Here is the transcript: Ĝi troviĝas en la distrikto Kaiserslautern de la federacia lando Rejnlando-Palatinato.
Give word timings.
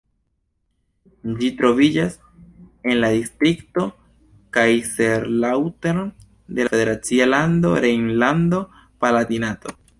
Ĝi 1.41 1.49
troviĝas 1.59 2.15
en 2.93 2.97
la 3.03 3.11
distrikto 3.17 3.85
Kaiserslautern 4.59 6.03
de 6.23 6.69
la 6.71 6.75
federacia 6.75 7.31
lando 7.37 7.79
Rejnlando-Palatinato. 7.89 9.81